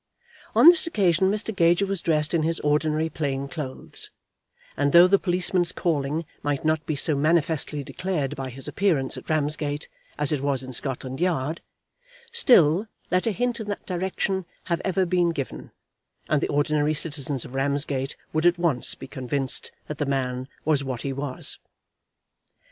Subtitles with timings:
[0.55, 1.55] On this occasion Mr.
[1.55, 4.09] Gager was dressed in his ordinary plain clothes,
[4.75, 9.29] and though the policeman's calling might not be so manifestly declared by his appearance at
[9.29, 9.87] Ramsgate
[10.17, 11.61] as it was in Scotland Yard,
[12.31, 15.69] still, let a hint in that direction have ever been given,
[16.27, 20.83] and the ordinary citizens of Ramsgate would at once be convinced that the man was
[20.83, 21.59] what he was.